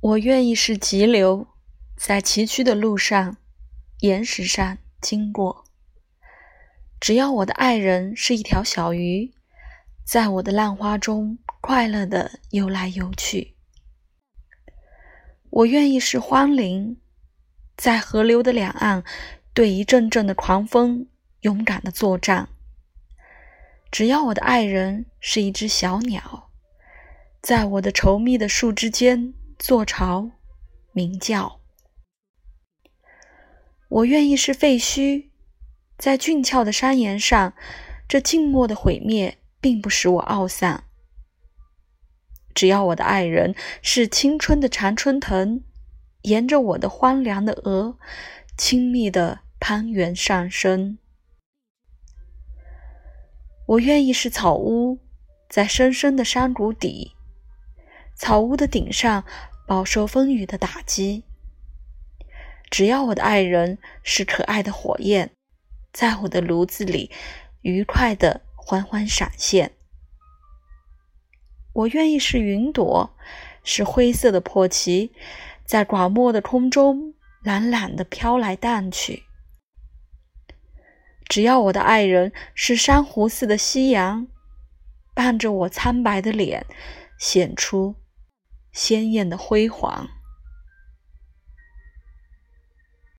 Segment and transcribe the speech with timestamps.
[0.00, 1.48] 我愿意是急流，
[1.96, 3.36] 在崎岖的路上、
[3.98, 5.64] 岩石上经过。
[7.00, 9.32] 只要我的爱人是一条小鱼，
[10.04, 13.56] 在我的浪花中快乐的游来游去。
[15.50, 17.00] 我愿意是荒林，
[17.76, 19.02] 在河流的两岸，
[19.52, 21.08] 对一阵阵的狂风
[21.40, 22.48] 勇敢的作战。
[23.90, 26.50] 只要我的爱人是一只小鸟，
[27.42, 29.34] 在我的稠密的树枝间。
[29.58, 30.30] 做巢，
[30.92, 31.60] 鸣叫。
[33.88, 35.30] 我愿意是废墟，
[35.96, 37.54] 在俊俏的山岩上，
[38.06, 40.84] 这静默的毁灭并不使我懊丧。
[42.54, 45.64] 只要我的爱人是青春的常春藤，
[46.22, 47.98] 沿着我的荒凉的额，
[48.56, 50.98] 亲密的攀援上升。
[53.66, 55.00] 我愿意是草屋，
[55.48, 57.17] 在深深的山谷底。
[58.28, 59.24] 草屋的顶上
[59.66, 61.24] 饱受风雨的打击。
[62.68, 65.30] 只要我的爱人是可爱的火焰，
[65.94, 67.10] 在我的炉子里
[67.62, 69.72] 愉快的缓缓闪现。
[71.72, 73.16] 我愿意是云朵，
[73.64, 75.10] 是灰色的破旗，
[75.64, 79.22] 在广漠的空中懒懒的飘来荡去。
[81.26, 84.28] 只要我的爱人是珊瑚似的夕阳，
[85.14, 86.66] 伴着我苍白的脸，
[87.18, 87.94] 显出。
[88.72, 90.08] 鲜艳的辉煌。